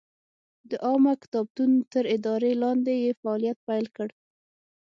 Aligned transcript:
د 0.69 0.71
عامه 0.85 1.13
کتابتون 1.23 1.71
تر 1.91 2.03
ادارې 2.15 2.51
لاندې 2.63 2.93
یې 3.03 3.11
فعالیت 3.21 3.57
پیل 3.67 3.85
کړ. 3.95 4.09